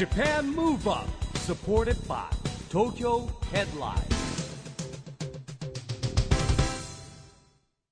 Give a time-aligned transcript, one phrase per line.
[0.00, 2.24] JAPAN MOVE UP SUPPORTED BY
[2.70, 3.92] TOKYO HEADLINE.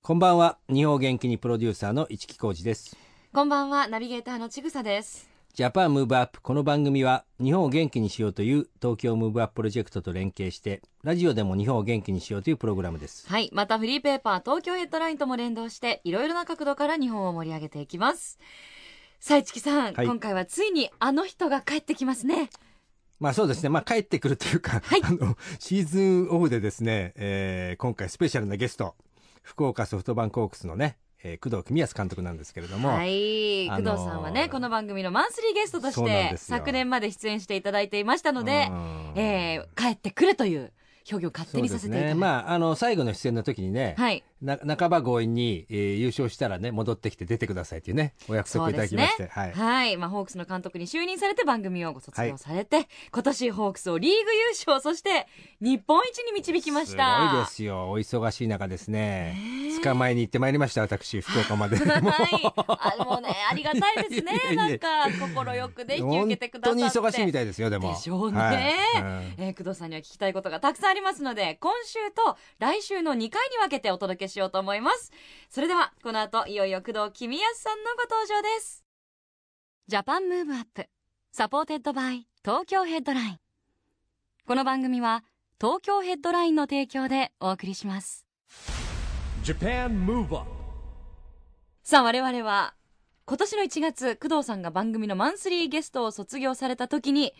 [0.02, 0.56] こんばんは。
[0.72, 2.96] 日本元気にプロデューサーの一木広治です。
[3.34, 3.88] こんばんは。
[3.88, 5.28] ナビゲーターのちぐさです。
[5.52, 13.28] JAPAN MOVE UP この番組は日本を元気にしようという TOKYO MOVE UP プロジェクトと連携してラジオでも日本を元気にしようというプログラムです。
[13.28, 13.50] はい。
[13.52, 18.38] またフリーペーパー東京ヘッドラインとも連動していろいろな角度から日本を盛り上げていきます
[19.20, 20.06] さあ市木さん、はい。
[20.06, 22.50] 今回はついにあの人が帰ってきますね。
[23.18, 23.68] まあそうですね。
[23.68, 25.00] まあ帰ってくるというか、はい。
[25.02, 28.94] あのシーズンオフでですね、えー今回スペシャルなゲスト
[29.42, 39.12] 福岡ソフトバンクホークスのね、えー工藤公康監督なんですけれども、はい、あのー工藤さんはねこの番組のマンスリーゲストとして昨年まで出演していただいていましたのでう、ん。
[39.16, 40.72] えー帰ってくるという
[41.10, 42.20] 表現を勝手にさせていただいて、ね。
[42.20, 44.22] まああの最後の出演の時にね、はい。
[44.37, 49.52] な半ば強引に、えー優勝したらね戻ってきて出てくださいっていうねお約束いただきまして、はい。
[49.52, 55.26] はい、まあ、ホークスの監督に就任されて番組をご卒業されて、今年ホークスをリーグ優勝そして
[55.60, 57.28] 日本一に導きました。
[57.30, 57.90] すごいですよ。
[57.90, 59.36] お忙しい中ですね。
[59.82, 61.76] 捕まえに行ってまいりました私福岡まで。
[61.78, 64.32] はい、あもうねありがたいですね。
[64.54, 66.82] なんか快くね引き受けてくださって。
[66.82, 67.92] 本当に忙しいみたいですよでも。
[67.92, 68.56] でしょうね、はい。
[68.56, 69.44] うん。
[69.44, 75.12] えー工藤さんには聞きたいことがたくさんありますので今週と来週の2回に分けてお届けしようと思います。
[75.48, 78.84] それではこの後いよいよ工藤公康さんのご登場です。
[79.86, 80.86] JAPAN MOVE UP
[81.32, 83.38] SUPPORTED BY TOKYO HEADLINE。
[84.46, 85.24] この番組は
[85.60, 88.26] 東京ヘッドラインの提供でお送りします。
[89.44, 90.58] JAPAN MOVE UP
[91.82, 92.74] さあ我々は
[93.24, 97.32] 今年の1月工藤さんが番組のマンスリーゲストを卒業された時に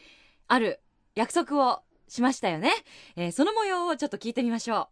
[0.47, 0.81] ある
[1.15, 2.73] 約束をしましたよね、
[3.17, 4.89] えーその模様をちょっと聞いてみましょ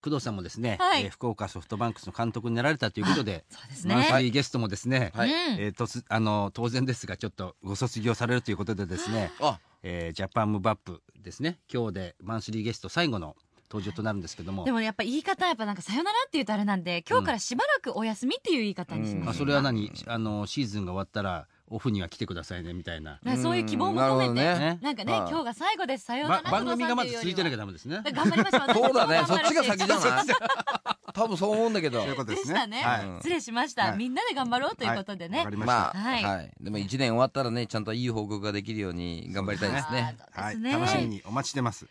[0.00, 1.04] 工藤さんもですね、はい。
[1.04, 5.22] えー福岡ソフトバンクスの監督になられたということでうそうですマンスね、リーゲストもですね、うん。
[5.28, 9.58] えーとつあの当然ですがちょっとご卒業されるということでですね、あ。
[9.82, 11.58] えージャパンムーブアップですね。
[11.72, 13.36] 今日でマンスリーゲスト最後の
[13.70, 19.24] 登場となるんですけども、でもやっぱ言い方やっぱなんかさよならって言うとあれなんで今日からしばらくお休みっていう言い方にしうん。
[19.24, 19.92] ます、あそれは何？
[20.06, 24.78] あのシーズンが終わったらオフには来てくださいねみたいな、なんかそういう希望も込めて、うんなるほどね。
[24.82, 25.20] なんかね、はい。
[25.30, 28.00] 今日が最後ですさようならば番組がまず続いてなきゃダメですね。
[28.04, 28.60] 頑張りましょう。
[28.68, 29.22] 私 そうだね。
[29.26, 30.22] そっちが先じゃな。
[30.22, 30.24] い
[31.14, 32.00] 多分そう思うんだけど。
[32.00, 33.00] そういうことでですねね、はい。
[33.18, 33.96] 失礼しました、はい。
[33.96, 36.24] みんなで頑張ろうということでね、わかりました、まあはい。
[36.24, 36.52] はい。
[36.60, 40.16] でも一年終わったらねちゃんといい報告ができるように頑張りたいですね。
[40.36, 40.72] ですね。
[40.72, 41.86] 楽しみにお待ちしてます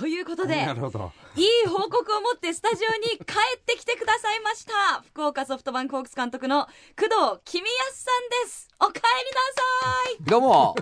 [0.00, 1.12] ということでなるほど。
[1.36, 5.02] いい報告を持ってスタジオに帰ってきてくださいました。
[5.12, 6.64] 福岡ソフトバンクホークス監督の
[6.98, 8.70] 工藤公康さんです。
[8.80, 9.10] お帰りな
[9.58, 10.24] さい。
[10.24, 10.74] どうも。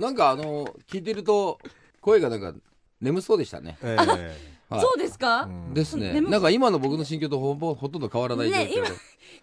[0.00, 1.58] なんかあの聞いてると
[2.02, 2.52] 声がなんか
[3.00, 4.80] 眠そうでしたね、えーはい。
[4.82, 5.74] そうですか、うん。
[5.74, 6.12] ですね。
[6.12, 8.58] 眠なんか今の僕の心境とほぼほとんど変わらない状況。
[8.58, 8.86] で、ね今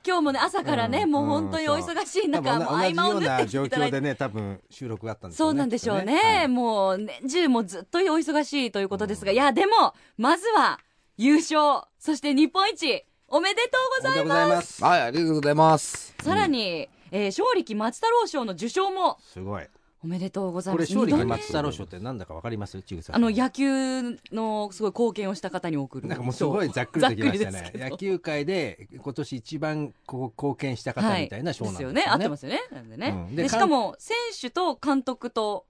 [0.03, 1.11] 今日もね朝からね、うん。
[1.11, 3.97] もう本当にお忙しい多中、もう合間を縫って状いただいて。
[3.97, 6.47] 況でね多分収録があったんですそうなんでしょうね。
[6.47, 10.79] もう年中もずっとお忙しいということですが、いやでもまずは
[11.17, 14.83] 優勝そして日本一おめでとうございます。
[14.83, 16.15] はいありがとうございます。
[16.21, 19.17] さらに、えー勝力松太郎賞の受賞も。
[19.21, 19.67] すごい
[20.03, 21.29] おめでとうございこれます勝利二度目。
[21.29, 22.81] 松太郎賞ってなんだかわかります？
[22.81, 24.01] ちぐさんあの野球
[24.31, 26.07] のすごい貢献をした方に送る。
[26.07, 27.71] なんかもうすごいざっくりときましたね。
[27.77, 32.13] 野球界で今年一番こう貢献した方みたいな賞なんですよね,、ですよね。
[32.13, 32.59] 合ってますよね。
[32.71, 33.35] なんでね、うん。
[33.35, 35.65] ででしかも選手と監督と。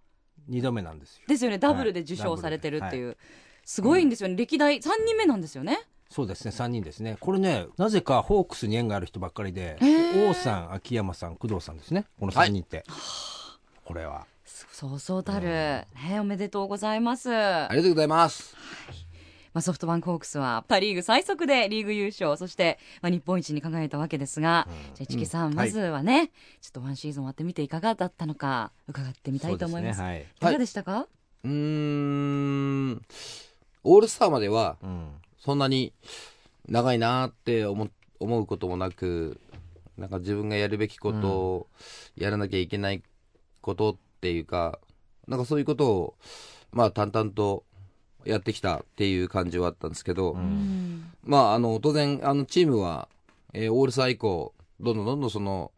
[0.48, 1.24] 二度目なんですよ。
[1.28, 1.58] ですよね。
[1.58, 3.18] ダブルで受賞されてるっていう、
[3.66, 5.78] すごいんですよね、歴代3人目なんですよね。
[6.10, 6.52] そうですね。
[6.52, 7.18] 3人ですね。
[7.20, 9.78] これねなぜかホークスに縁がある人ばっかりで
[10.30, 12.06] 王さん秋山さん工藤さんですね。
[12.20, 12.84] この3人って、
[13.92, 14.26] これは。
[14.46, 15.88] そうそうたる、ね、
[16.22, 18.56] おめでとうございます、ありがとうございます。
[19.54, 22.38] まあ、ソフトバンクホークスはパ・リーグ最速でリーグ優勝。
[22.38, 24.66] そして、まあ、日本一に輝いたわけですが、
[24.96, 25.56] じゃあ市木さん、うん。
[25.56, 26.32] まずはね、
[26.62, 29.98] ちょっとワンシーズン終わってみていかがだったのか伺ってみたいと思います。
[29.98, 30.40] そうですねい。
[30.40, 31.08] かがでしたか、
[31.44, 33.02] うーん。
[33.84, 35.92] オールスターまでははい、うんそんなに
[36.70, 37.90] 長いなーって思
[38.20, 39.42] 思うこともなく
[39.98, 41.68] なんか自分がやるべきことを
[42.16, 43.04] やらなきゃいけない
[43.62, 44.80] ことっていうか、
[45.28, 46.16] なんかそういうことを
[46.72, 47.64] まあ淡々と
[48.26, 51.12] やってきたっていう感じはあったんですけど、うん。
[51.24, 53.08] まああの当然あのチームは、
[53.54, 55.72] えーオールスター以降どんどんどんどんその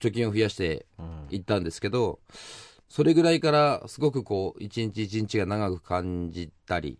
[0.00, 0.86] 貯金を増やして
[1.30, 2.18] いったんですけど、
[2.88, 6.98] それぐらいからすごくこう一日一日が長く感じたり、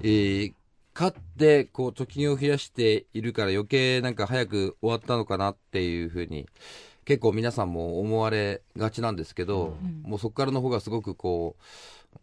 [0.00, 0.54] えー
[0.94, 6.46] 勝ってこう貯金を増やしているから余計なんか早く終わったのかなっていうふうに
[7.04, 11.62] 結構皆さんも思われがちなんですけど、もうそこからの方がすごくこう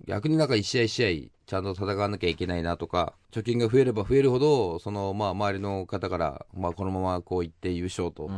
[0.08, 8.30] 逆になんか一試合一試合ちゃんと戦わなきゃいけないなとか貯金が増えれば増えるほどそのまあ周りの方からまあこのままこういって優勝と、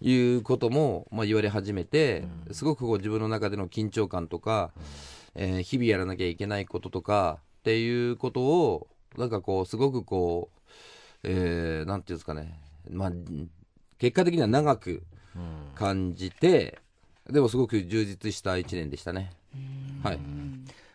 [0.00, 4.72] いうことも、まあ、言われ始めて、すごくこう自分の中での緊張感とか、
[5.34, 10.58] えー日々やらなきゃいけないこととかっていうことをなんかこうすごくこう、
[11.22, 12.58] えーなんていうんですかね、
[12.90, 13.12] まあ、
[13.98, 15.04] 結果的には長く
[15.74, 16.78] 感じて、
[17.30, 19.32] でもすごく充実した一年でしたね。
[20.02, 20.20] はい。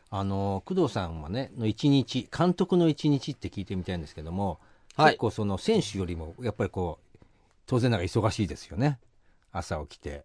[0.10, 4.60] あの工藤さんはねの一日監督の一日って聞いてみたいんですけども、
[4.96, 5.12] はい。
[5.12, 7.18] 結構その選手よりもやっぱりこう
[7.66, 9.00] 当然ながら忙しいですよね。
[9.52, 10.24] 朝起きて。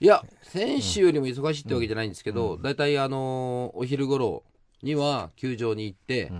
[0.00, 4.42] いや、選手よりも忙しいってわけじゃないんですけど、大体、あのーお昼頃
[4.82, 6.30] には球場に行って、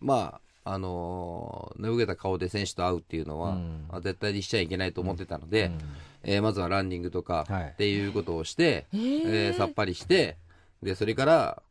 [0.00, 3.86] まあ、あのー寝ぼけた顔で選手と会うっていうのは、うん。
[3.90, 5.70] あ絶対にしちゃいけないと思ってたので、
[6.24, 7.64] えーまずはランニングとかはい。
[7.68, 9.56] っていうことをして、えー。
[9.56, 10.36] さっぱりして、
[10.82, 11.62] で、それから、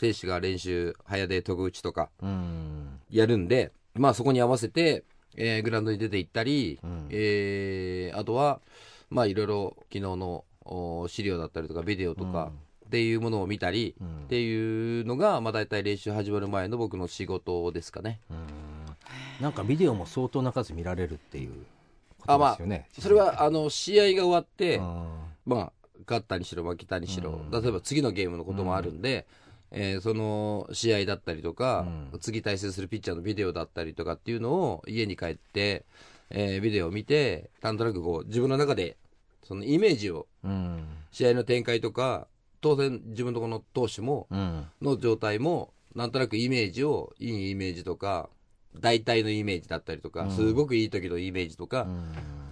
[0.00, 3.00] 選手が練習、早出、戸口とかうん。
[3.10, 5.02] やるんで、まあそこに合わせて、
[5.36, 7.08] えーグラウンドに出て行ったり、ん。
[7.10, 8.60] えーあとは、
[9.10, 12.52] まあいろいろ昨日のお資料だったりとかビデオとか
[12.88, 18.18] っていうものを見たり、っていうのが、まあ大体練習始まる前の僕の仕事ですかね。
[19.42, 21.52] なんかビデオも相当な数見られるっていう
[22.18, 25.06] こあ、まあとですよね、それはあの試合が終わって、うん。
[25.44, 25.72] まあ
[26.06, 29.26] 勝ったにしろ負けたにしろ、例えば次のゲームのこともあるんで、
[29.70, 31.86] えーその試合だったりとか、
[32.20, 35.84] 次対戦するピッチャーのビデオだったりとかっていうのを家に帰って、
[36.30, 38.96] えービデオを見て、なんとなくこう自分の中で
[39.42, 40.84] そのイメージを、うん。
[41.10, 42.26] 試合の展開とか、
[42.60, 44.66] 当然自分のところの投手も、うん。
[44.82, 48.28] の状態も、なんとなくイメージを、いいイメージとか、
[48.78, 51.86] 大体のイメージだったりとか、すごくいい時のイメージとか、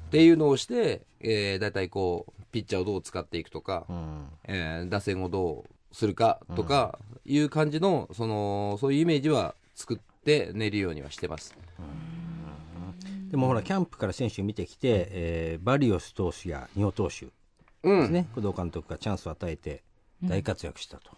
[0.07, 4.27] っていうのをして、えー、大体こう、ピッチャーをどう使っていくとか、うん。
[4.45, 11.57] えー打線をどうするかとかいう感じの、その、そういうイメージは作って寝るようにはしてます。
[13.31, 17.27] でもほらキャンプから選手を見てきて、えーバリオス投手や仁尾投手
[17.83, 18.01] うん。
[18.01, 19.83] ですね、工藤監督がチャンスを与えて
[20.23, 21.11] 大活躍したと、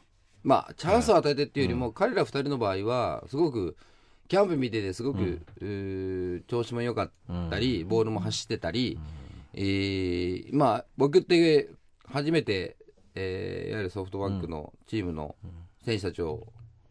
[0.42, 3.76] まあ、チャンスを与えてっていうよりも、彼ら二人の場合は、すごく、
[4.28, 7.10] キャンプ見ててすごく、調子も良かっ
[7.50, 8.98] たり、ボールも走ってたり、
[9.54, 11.68] えーまあ、僕って
[12.06, 12.76] 初めて、
[13.14, 15.34] えーいわゆるソフトバンクのチームの
[15.84, 16.46] 選手たちを、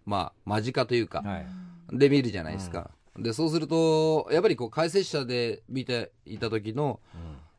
[0.05, 1.47] まあ、間近というか、はい。
[1.93, 2.91] で見るじゃないですか。
[3.17, 6.99] で、そうすると、やっぱりこう、解説者で見ていた時の、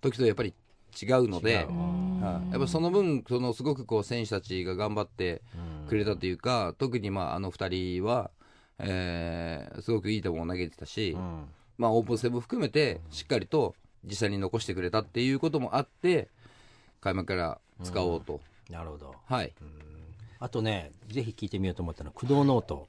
[0.00, 0.54] 時とやっぱり
[1.00, 2.52] 違うので、はい。
[2.52, 5.42] やっぱその分、そのすごくこう、選手たちが頑張って
[5.88, 8.30] くれたというか、特にまあ、あの二人は、
[8.78, 11.44] えーすごくいい球を投げてたし、うん。
[11.78, 13.74] まあ、オープン戦も含めて、しっかりと
[14.04, 16.28] 実際に残してくれたっていうこともあって、
[17.00, 18.40] 開幕から使おうと。
[18.70, 19.14] なるほど。
[19.26, 19.52] はい。
[20.40, 22.86] あとねぜひ聞いてみようと思ったのは工藤ノート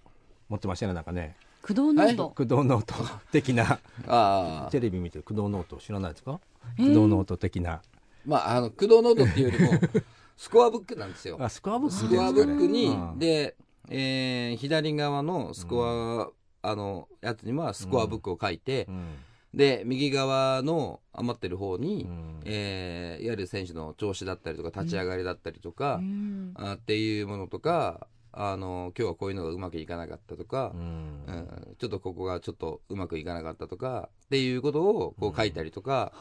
[0.50, 1.36] 持ってましたねなんかね。
[1.62, 2.94] 工藤ノート、工藤ノート
[3.32, 3.80] 的な。
[4.08, 6.40] ああ、テレビ見てる工藤ノート知らないですか？
[6.78, 7.82] 工藤ノート的な。
[8.26, 9.80] まあ、あの、工藤ノートっていうよりも、
[10.38, 11.38] スコアブックなんですよ。
[11.44, 13.20] あスコアブックスコアブックに、うん。
[13.20, 13.56] で、
[13.90, 16.32] えー左側のスコ
[16.62, 19.16] ア、あの、やつにはスコアブックを書いて、うん。
[19.54, 22.42] で、右側の余ってる方に、ん。
[22.46, 26.52] えーいわゆる選手の調子だったりとか、立ち上がりだったりとか、うん。
[26.56, 30.82] あっていうものとか、あの、今日はこういうのがうまくいかなかったとかう、ん。
[30.82, 31.76] うん。
[31.78, 36.14] ちょっとここがちょっとうまくいかなかったとか、っていうことをこう書いたりとか、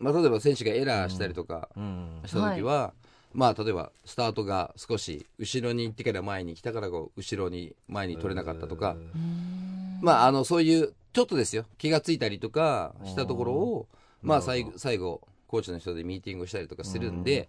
[0.00, 2.92] まあ、例えば選手がエラーしたりとかうんした時は、
[3.32, 8.96] まあ、例えばスタートが少し後ろに行ってから前に来たからこう後ろに前に取れなかったとか、
[10.00, 13.86] まあ、あの、そういう、ちょっとですよ、気がついたりとかしたところを、
[14.22, 17.48] まあ、最後、最後、コーチの人でミーティングをしたりとかするんで、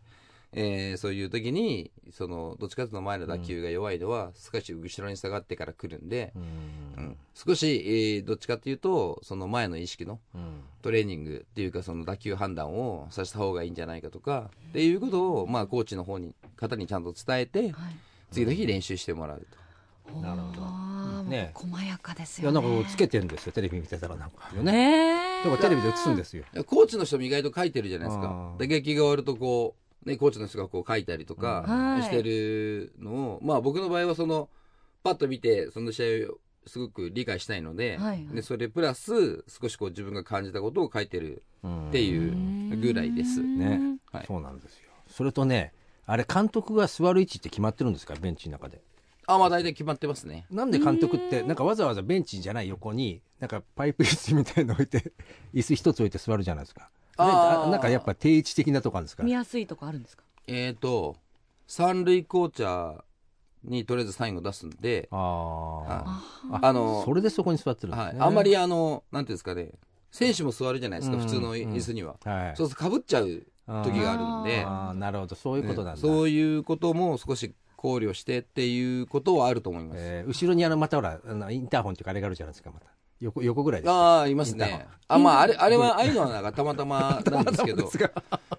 [0.53, 7.17] えーそういう時に、その、どっちかというと前の打球が弱いのは、少し後ろに下がってから来るんで、うん。
[7.33, 10.61] 少し、えーどっちかっていうと、その前の意識のうん。
[10.81, 17.95] トレーニングっていうか、その打球判断をさせた方がいいんじゃないかとか、っていうことを、まあ、コーチの方に、方にちゃんと伝えて、はい。
[18.31, 19.47] 次の日練習してもらう
[20.09, 20.19] と。
[20.19, 21.23] なるほど。
[21.23, 21.51] ね。
[21.53, 26.43] 細やかですいやよねなんかつけてるんですよテレビ見てたらなんかよねねだからテレビで映すんですよ。
[26.53, 28.53] いやコーチの人も意外と書いてるじゃないですか。
[28.59, 32.03] 打撃が終わるとこう、ね、コーチの人がこう書いたりとかはい。
[32.03, 34.49] してるのを、まあ僕の場合はその、
[35.03, 38.35] パッと見て、その試合をすごく理解したいので、はいはい。
[38.35, 41.43] でそれプラス少しこう自分が感じたことを書いてる
[41.89, 43.41] っていうぐらいです。
[43.41, 44.25] ね、はい。
[44.27, 44.91] そうなんですよ。
[45.07, 45.73] それとね
[46.05, 48.13] あれ監督が座る位置って決まってるんですか？
[48.13, 48.81] ベンチの中で。
[49.25, 50.45] あ、まあ大体決まってますね。
[50.51, 55.13] なんで監督ってなんかわざわざベンチじゃない横になんかパイプ椅子みたいの置いて
[55.53, 59.23] 椅子一つ置いて座るじゃないですかなんかやっぱ定位置的なとこあるんですか？
[59.23, 60.23] 見やすいとこあるんですか？
[60.47, 61.15] えっ、と、
[61.67, 63.01] 三塁コーチャー
[63.63, 65.87] にとりあえずサインを出すんで、あはい。
[66.53, 69.69] ああのそれでそこに座ってるんですね、はい、あんまりあの、なんていうんですかね、
[70.11, 72.15] 選手も座るじゃないですか、うん普通の椅子には。
[72.23, 72.55] はい。
[72.55, 73.25] そうするとかぶっちゃう
[73.83, 79.97] 時があるんで、ああなるほどそういうことなんだ、ねそういうことも少し考慮してっていうことはあると思います。
[80.01, 82.87] えー後ろにあのまたほらあのインターホンっていうかあれがあるじゃないですかまた
[83.21, 83.93] 横横ぐらいですか？
[83.93, 84.87] ああ、いますね。
[85.07, 87.89] あ、まあ、あれ、あれは、ああいうのはなんかたまたま なんですけど。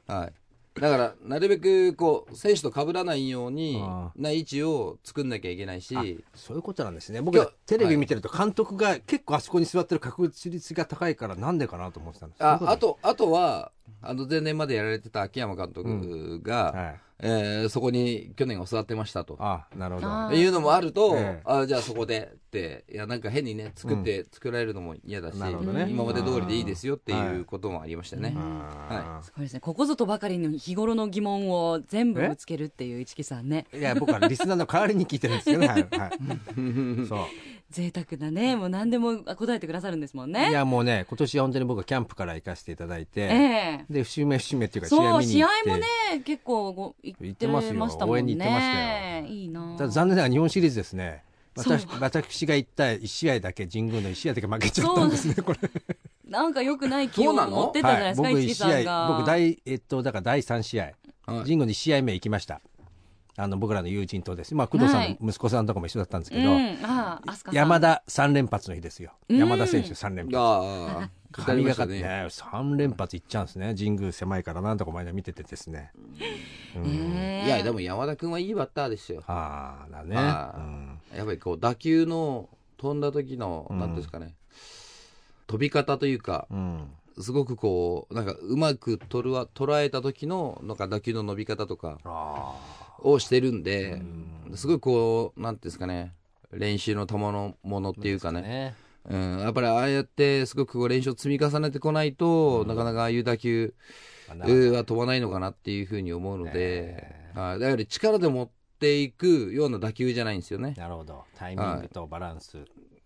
[0.06, 0.32] はい。
[0.80, 7.20] だから、なるべく、こう、選手と被らないようにあ、な位置を作んなきゃいけないし、そういうことなんですね。
[7.20, 19.36] 僕いやらテレビ見てると監督が結構あそこに座ってる確率が高いからなんでかなと思ってたんですああと、あとは、あの、前年までやられてた秋山監督が、はいえーそこに去年は座ってましたと。
[19.38, 20.08] あなるほど。
[20.08, 21.42] あいうのもあると、ええ。
[21.44, 25.86] あじゃあそこでって、いや、なんか変にね、作って、作られるのも嫌だし、ね。
[25.88, 28.34] 今まで通りでいいですよっていうこともありましたね。
[28.36, 29.60] あすごいですね。
[29.60, 33.66] ここぞとばかりの日頃の疑問を全部ぶつけるっていう市木さんね。
[33.72, 35.82] ーいや僕はリスナーの代わりに聞いてるんですけどね、はい。
[35.82, 36.10] はい、
[37.06, 37.18] そう
[37.72, 40.50] 贅沢なねもう何でも答えてくださるんですもんね。
[40.50, 43.84] いやもうね今年は本当に僕はキャンプから行かせていただいて、ええ。
[43.90, 45.70] で節目節目っていうか試そう試合合見に行って。
[45.70, 45.86] もね
[46.24, 47.96] 結構ご行っててましたもんね。
[48.06, 49.26] 応援に行ってましたよ。
[49.26, 51.24] いいなただ残念ながら日本シリーズですね。
[51.56, 55.58] 私私が行った1試合だけ神宮の1試合だけ負けちゃったんですね これ。
[56.28, 59.06] なんか良くない気を持ってたじゃないですか、僕市木一試さんが。
[59.06, 60.94] 合僕第えっとだから第3試合、はい。
[61.42, 62.60] 神宮に1試合目行きました
[63.36, 64.54] あの僕らの友人とです。
[64.54, 67.54] まあ工藤さんの息子さんとかも一緒だったんですけど、うん、ああ、飛鳥さん。
[67.54, 69.38] 山田3連発の日ですよ、うん。
[69.38, 70.36] 山田選手3連発。
[70.36, 72.02] ああ、 神がかってね。
[72.02, 72.08] ね。
[72.28, 73.74] 3連発いっちゃうんですね。
[73.74, 75.92] 神宮狭いからなんとか前で見ててですね、
[76.76, 76.86] うん。
[77.46, 79.22] いや、でも山田君はいいバッターですよ。
[79.26, 84.34] ああだね、やっぱりこう、打球の飛んだ時の、うんなんですかね、
[85.46, 86.90] 飛び方というか、うん。
[87.18, 91.98] すごくこう、なんかうまく取るわ捉えた時の、なんか打球の伸び方とか。
[92.04, 92.56] あ
[93.02, 94.02] をしてるんで、
[94.54, 96.12] すごいこう、なんていうんですかね、
[96.52, 98.74] 練習の賜のものっていうかね、ね。
[99.08, 103.74] うん、やっぱりああやってすごくこう練習を積み重ねてこないと、なかなかああいう打球
[104.28, 107.58] は飛ばないのかなっていうふうに思うので、はい。
[107.58, 110.74] だから力で持っていくような打球じゃないんですよね。
[110.76, 111.24] なるほど。
[111.36, 112.58] タイミングとバランス、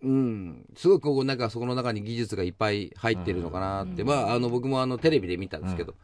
[0.02, 5.94] うん、すごくこうなんかそこの中に技術がいっぱい入ってるのかなって、まあ、あの僕もあのテレビで見たんですけど、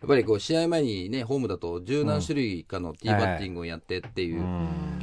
[0.00, 4.40] やっぱりこう試合前にね、ホームだと十何種類かのティーバッティングをやってっていう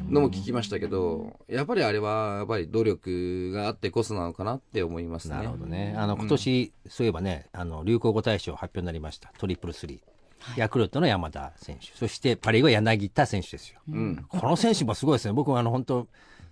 [0.09, 5.35] のも聞きましたけど、やっぱりあれはやっぱり努力があってこそなのかなって思いますね。
[5.35, 5.95] なるほどね。
[5.97, 9.33] あの、今年、そういえばね、あの、流行語大賞発表になりました。
[9.37, 10.59] トリプルスリー。
[10.59, 11.87] ヤクルトの山田選手。
[11.95, 13.79] そして、パリーグは柳田選手ですよ。
[13.89, 14.25] うん。
[14.29, 15.33] この選手もすごいですね。
[15.33, 16.07] 僕はあの、本当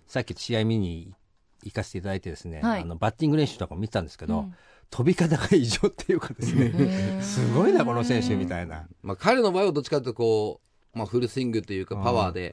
[0.06, 1.14] さっき試合見に
[1.62, 4.46] 行かせていただいてですね、はいあの、バッティング練習とかも見てたんですけど、
[4.94, 8.86] 飛び方が異常っていうかですね、すごいな、この選手みたいな。
[9.02, 10.60] まあ彼の場合はどっちかというとこ
[10.94, 12.52] う、まあフルスイングというかパワーで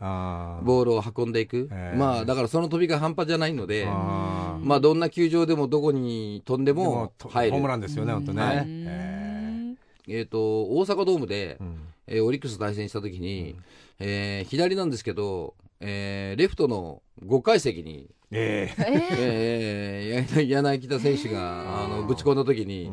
[0.63, 1.69] ボールを運んでいく。
[1.71, 7.51] ええまあだからその飛びが半端じゃないので、まあどんな球場でもどこに飛んででもも入る。
[7.51, 8.41] ホームランですよね、本当ね。
[8.41, 8.65] はい。
[8.67, 9.75] え
[10.07, 11.77] えっ、と、大阪ドームで、ーうん。
[12.07, 13.55] えーオリックスと対戦した時に、
[13.99, 18.83] えー左なんですけど、えーレフトの5階席に、ええ。
[19.19, 22.91] ええー、や柳田選手があのぶち込んだ時に、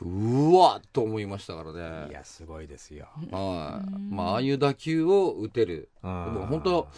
[0.00, 2.10] うわっと思いましたからね。
[2.10, 3.06] いや、すごいですよ。
[3.30, 4.14] はい。
[4.14, 5.88] まあ、ああいう打球を打てる。
[6.02, 6.34] でうん。
[6.34, 6.88] も本当、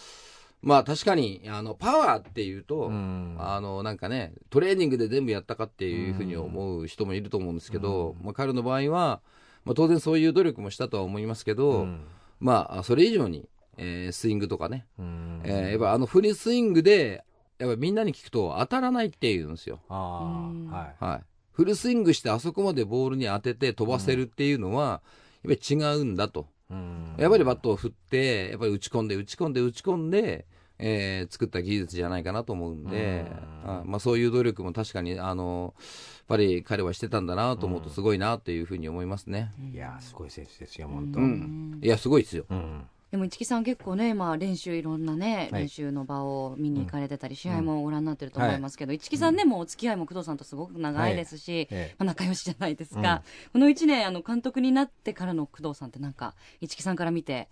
[0.62, 3.37] まあ確かに、あの、パワーっていうと、うん。
[3.38, 9.21] あの、なんかね、トレーニングで全部やったかっていうふうに思う人もいると思うんですけど、まあ彼の場合は、
[9.64, 12.00] まあ当然そういう努力もしたとは思いますけど、うん。
[12.40, 17.25] まあ、それ以上に、えースイングとかね、うんえーやっぱあのフルスイングで、
[17.59, 19.80] やっぱみんなに聞くと当たらないって言うんですよ。
[19.88, 21.04] ああ、はい。
[21.04, 21.21] はい。
[21.52, 25.00] フルスイングしてあそこまでボールに当てて飛ばせるっていうのは、
[25.42, 26.47] やっぱり違うんだと。
[26.71, 30.45] うんやっぱりバットを振って、やっぱり打ち込んで、打ち込んで、打ち込んで、
[30.78, 33.25] えー作った技術じゃないかなと思うんで、
[33.64, 35.85] あまあ、そういう努力も確かに、あの、やっ
[36.28, 39.52] ぱり彼はしてたんだなと思うと、すごいなというふうに思いますね。
[39.73, 41.21] いや、すごい選手ですよ、本当。
[41.21, 41.78] ううん。
[41.80, 41.80] ん。
[41.83, 42.45] いや、すごいですよ。
[43.10, 45.62] でも市木さん結構ね、まあ、練習いろんなね、はい。
[45.62, 51.94] 練習の場を見に行かれてたり、試合もご覧になってると思いますけど、市木さんね、もうお付き合いも工藤さんとすごく長いですし、ええ。
[51.98, 53.22] まあ、仲良しじゃないですか、
[53.52, 57.48] この1年あの監督になってからの工藤さんってなんか市木さんから見て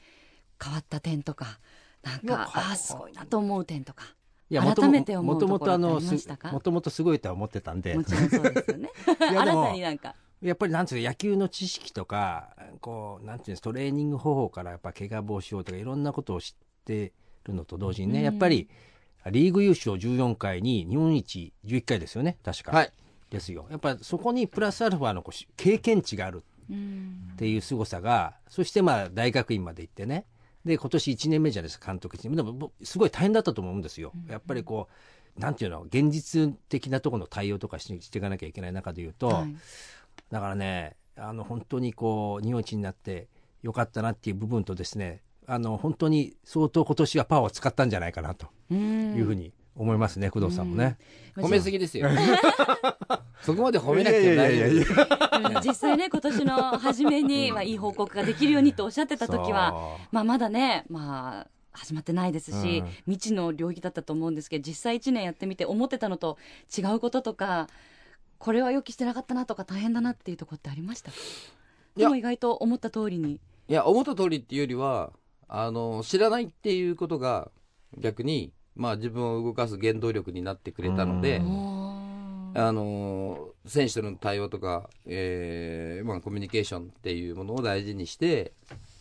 [0.63, 1.61] 変わった点とか
[2.03, 4.05] なんいやかああすごいなと思う点とか
[4.51, 6.51] いや、もと改めて思うともとあの、ころってありましたか？
[6.53, 7.95] もともとすごいとは思ってたんで。
[7.95, 8.91] も、ちろんそうですよね。
[9.33, 10.15] やでも 新たになんか
[10.45, 17.13] やっぱりなんていうの野球の知識とか、こう、なんていうんですトレーニング方法からやっぱ怪我防止法とかいろんなことを知って
[17.45, 18.69] るのと同時にね、やっぱり、
[19.31, 22.73] リーグ優勝14回に日本一11回ですよね、確か。
[22.73, 22.93] はい。
[23.31, 23.67] ですよ。
[23.71, 30.27] やっぱりそこにプラスアルファのこうし経験値があるうんっていう凄さが、そしてまあ大学院まで行ってね、
[30.65, 32.37] で、今年1年目じゃないですか、監督1年目。
[32.37, 34.13] でも、ぼすごい大変だったと思うんですよ。
[34.29, 34.89] やっぱりこ
[35.37, 39.55] う、なんていうの現実的なところの対応とかししていかなきゃいけない中で言うと、はい
[40.35, 43.29] だからねあの本当にこう日本一になって
[43.63, 49.15] よかったなっていう部分とですねあの本当に相当今年はパワーを使ったんじゃないかなとうん。
[49.15, 50.97] いうふうに思いますね、工藤さんもね。
[51.37, 52.09] 褒めすぎですよ。
[53.43, 54.83] そこまで褒めなくても大丈
[55.53, 55.61] 夫。
[55.69, 62.89] 実際ね今年の初めに、まあ、いい報告ができるようにとおっしゃってた時はまあ、まだね、まあ、始まってないですし、うん。
[63.07, 66.39] 未知の領域だったと思うんですけど実際1年やってみて思ってたのと
[66.77, 67.69] 違うこととか
[68.45, 71.11] これは予期してなかったなとか大変だなっていうところってありました？
[71.97, 73.41] でも意外と思った通りに。
[73.69, 75.13] いや、思った通りっていうよりは、
[75.49, 77.51] あの、知らないっていうことが、
[77.97, 88.53] 逆に、まあ自分を動かす原動力になってくれたので、あの、選手との対応とか、えーまあコミュニケーションっていうものを大事にして、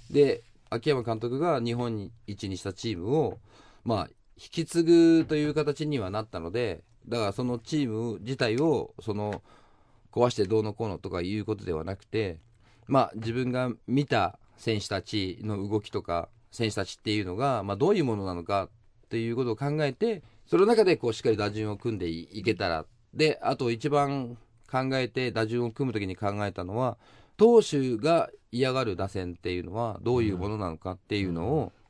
[0.10, 3.40] で、秋山監督が日本一にしたチームを、
[3.84, 9.41] まあ、引き継ぐという形にはなったので、だからそのチーム自体を、その、
[10.12, 12.38] 壊してどうのこうのとかいうことではなくて、
[12.88, 18.65] まあ、自分が見た選手たちの動きとか、選手たちっていうのが、まあ、どういうものなのか
[19.05, 24.38] っていうことを考えて、その中でこうしっかり打順を組んでいけたら、で、あと一番
[24.72, 26.98] 考えて打順を組むときに考えたのは、
[27.38, 31.83] 投手が嫌がる打線っていうのはどういうものなのかっていうのを、うん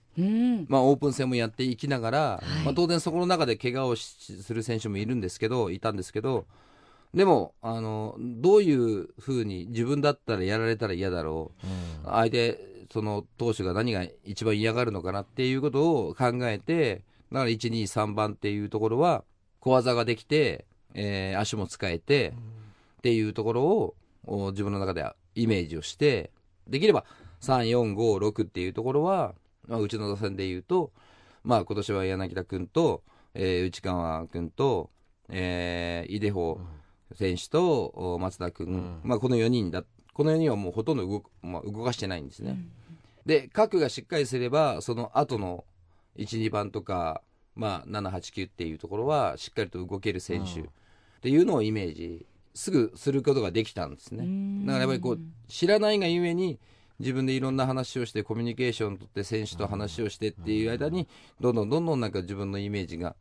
[0.69, 6.45] まあ、オープン戦もやっていきながら、まあ、当然そこの中で怪我をしする選手もいるんですけど、いたんですけど、
[7.13, 11.67] でも、あの、どういうふうに自分だったらやられたら嫌だろう。
[12.05, 12.59] 相手、
[12.91, 19.23] その投手が何が一番嫌がるのかなっていうことを考えて、だから1、2、3番っていうところは、
[19.59, 20.65] 小技ができて、
[20.95, 22.33] えー足も使えて、
[22.97, 25.05] っていうところをお自分の中で
[25.35, 26.31] イメージをして、
[26.67, 27.05] できれば
[27.41, 29.33] 3、4、5、6っていうところは、
[29.67, 30.91] まあ、うちの打線で言うと、
[31.43, 33.03] まあ今年は柳田君と、
[33.33, 34.89] えー内川君と、
[35.29, 36.59] えー、井出穂
[37.15, 42.57] 選手と、お松田君、まあこの4人だ、この4人はもうほとんど動く、まあ、動かしてないんですね。
[43.25, 45.65] で、核がしっかりすれば、その後の
[46.17, 47.21] 1、2番とか、
[47.55, 50.65] まあ7、8、9っていうところは、しっかりと動ける選手っ
[51.21, 54.65] ていうのをイメージ、すぐすることができたんですね。
[54.65, 56.59] だからやっぱりこう、知らないがゆえに、
[57.03, 61.07] 自分でいろんな話をして、コミュニケーションを取って、選手と話をしてっていう間に、
[61.39, 63.15] どんどんどんどんなんか自分のイメージが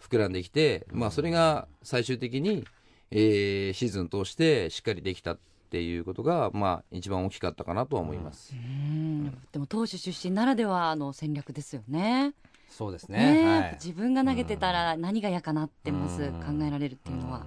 [0.00, 2.66] 膨らんできて、まあそれが最終的に、
[3.10, 5.38] えーシーズン通してしっかりできたっ
[5.70, 8.54] ていうことが、まあ一番大きかったかなとは思います。
[8.54, 9.38] うん。
[9.52, 12.34] でも投手出身ならではの戦略ですよね。
[12.68, 13.42] そうですね。
[13.42, 13.46] ね。
[13.46, 13.72] はい。
[13.74, 17.46] 自分が投げてたら何が嫌かなってまず考えられるっていうのは、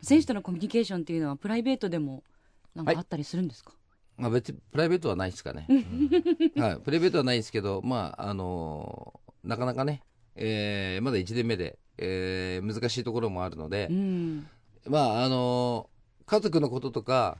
[0.00, 2.22] 選手とのコミュニケーションっていうのはプライベートでも
[2.74, 3.72] なんかあったりするんですか、
[4.16, 5.66] まあ別にプライベートはないですかね。
[6.56, 6.76] はい。
[6.80, 10.02] プライベートはないですけど、まあ、あのーなかなかね、
[10.36, 14.46] えーまだ1年目で、えー難しいところもあるので、うん
[14.86, 17.36] まあ、あのー家族のこととか、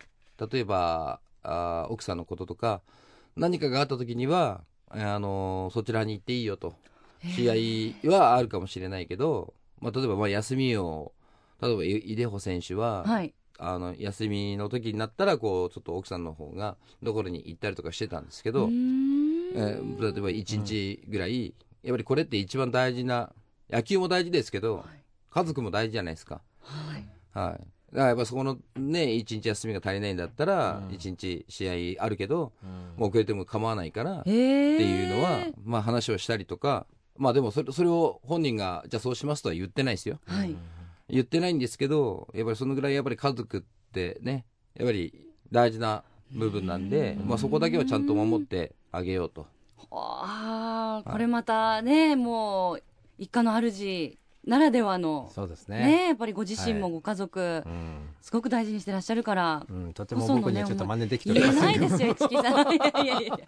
[0.53, 2.83] 例えば、あー奥さんのこととか、
[3.37, 6.75] 何かがあった時には、あのーそちらに行っていいよと。
[7.37, 11.13] 試合はあるかもしれないけど、まあ、例えば、まあ、休みを、
[11.63, 23.33] 例えば、い井出穂選手は、はいあの、休みの時になったら、こう、ちょっと奥さんの方が、どころに行ったりとかしてたんですけど、えー例えば1日ぐらい、やっぱりこれって一番大事な、
[23.71, 24.85] 野球も大事ですけど、
[25.31, 26.41] 家族も大事じゃないですか。
[26.63, 27.07] はい。
[27.33, 27.67] はい。
[27.93, 32.53] だからやっぱそこのね、一日休みが足りないんだったら、一日試合あるけど、
[32.97, 36.87] もう遅れても構わないから、っていうのは、まあ話をしたりとか、
[37.17, 40.19] まあでもそれそれを本人が、じゃあそうしますとは言ってないですよ。
[40.27, 40.57] はい
[41.09, 43.63] 言ってないんですけど、やっぱりそのぐらいやっぱり家族っ
[43.93, 45.13] てね、やっぱり
[45.51, 49.47] 大事な部分なんで、まあそこだけはちゃんと守ってあげようと。
[49.91, 52.83] ああこれまたねもう
[53.19, 55.79] 一家の主ならではのそうですね。
[55.79, 56.07] ね。
[56.09, 58.09] やっぱりご自身もご家族、うん。
[58.21, 62.73] すごく大事にしてらっしゃるから、うん、とても僕にはちょっと真似できておませんけどないですよ、市木さん。
[62.75, 63.39] いやいやいや、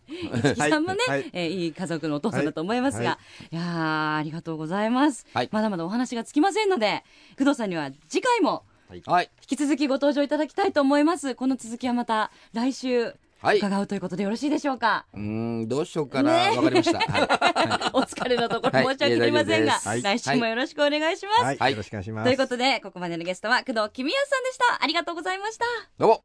[0.55, 1.21] 市木さんもね、はい。
[1.21, 1.67] はいえーい。
[1.69, 3.19] い家族のお父さんだと思いますが、、は
[3.51, 3.57] い。
[3.57, 5.49] やーありがとうございます、はい。
[5.53, 7.05] まだまだお話がつきませんので、
[7.39, 8.65] 工藤さんには次回も
[9.07, 9.31] はい。
[9.51, 11.35] 引き続きご登場いただきたいと思います。
[11.35, 15.07] この続きはまた来週伺うということでよろしいでしょうか？
[15.15, 16.33] ーん、どうしようかな。
[16.33, 16.99] わ、かりました。
[16.99, 17.23] はい。
[17.93, 21.43] お疲れのところ申し訳ありませんが、来週もよろしくお願いします。
[21.43, 22.25] はい、はいよろしくお願いします。
[22.25, 24.83] ということで、ここまでのゲストは工藤公康さんでした。
[24.83, 25.65] ありがとうございました。
[25.99, 26.25] どうも。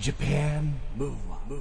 [0.00, 1.60] Japan Move Up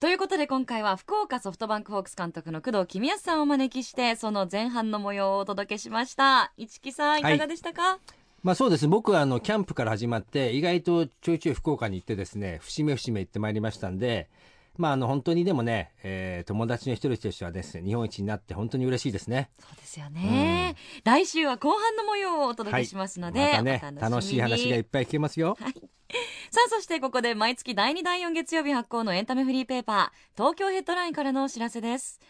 [0.00, 7.98] ということで今回は福岡ソフトバンクホークス監督の工藤公康さんをお招きしてその前半の模様をお届けしました市木さんいかがでしたか、
[8.42, 8.86] まあそうです。
[8.86, 14.28] 僕はあの、キャンプから始まって、意外とちょいちょい福岡に行ってですね、節目節目行ってまいりましたんで、
[14.78, 19.50] まあ、あの本当にでもね、えー友達の一人としてはですね日本一になって本当に嬉しいですね。
[19.58, 25.58] そうですよね、来週は後半の模様をお届けしますので、またねお楽楽しい話がいっぱい聞けますよ。
[26.50, 32.20] さあそしてここで毎月第2第4月曜日発行のエンタメフリーペーパー東京ヘッドラインからのお知らせです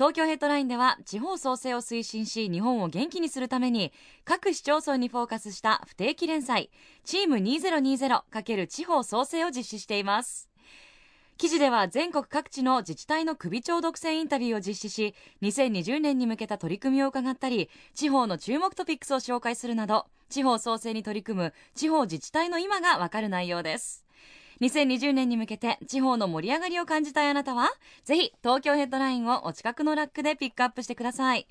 [0.00, 3.92] 東京ヘッドラインでは地方創生を推進し日本を元気にするために
[4.24, 6.70] 各市町村にフォーカスした不定期連載
[7.04, 10.48] チーム 2020× 地方創生を実施しています。
[11.36, 24.06] 記事では全国各地の自治体の首長独占インタビューを実施し2020年に向けた取り組みを伺ったり地方の注目トピックスを紹介するなど地方創生に取り組む地方自治体の今がわかる内容です。
[24.60, 27.68] 2020年に向けて地方の盛り上がりを感じたいあなたは？
[28.04, 31.46] ぜひ東京ヘッドラインをお近くのラックでピックアップしてください。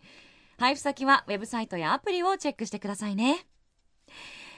[0.58, 3.48] 配布先はウェブサイトやアプリをチェックしてくださいね。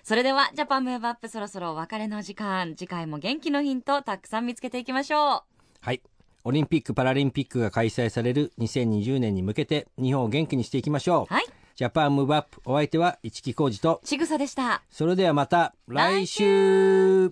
[0.04, 2.76] それでは JAPAN MOVE UP そろそろお別れの時間。
[2.76, 5.44] 次回も元気のヒントたくさん見つけていきましょ
[5.80, 6.02] はい。
[6.44, 11.34] オリンピック・パラリンピックが開催される2020年に向けて日本を元気にしていきましょう。
[11.34, 11.46] うはい。
[11.76, 14.84] ジャパンムーブアップお相手は市木浩二と、ちぐさでした。
[14.90, 17.32] それではまた来週